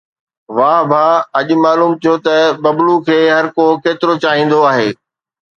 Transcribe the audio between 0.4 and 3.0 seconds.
واهه ڀاءُ، اڄ معلوم ٿيو ته ببلو